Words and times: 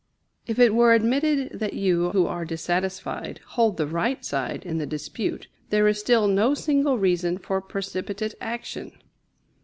If 0.47 0.57
it 0.57 0.73
were 0.73 0.93
admitted 0.95 1.59
that 1.59 1.75
you 1.75 2.09
who 2.09 2.25
are 2.25 2.43
dissatisfied 2.43 3.39
hold 3.49 3.77
the 3.77 3.85
right 3.85 4.25
side 4.25 4.65
in 4.65 4.79
the 4.79 4.87
dispute, 4.87 5.47
there 5.69 5.87
is 5.87 5.99
still 5.99 6.27
no 6.27 6.55
single 6.55 6.97
reason 6.97 7.37
for 7.37 7.61
precipitate 7.61 8.33
action. 8.41 8.93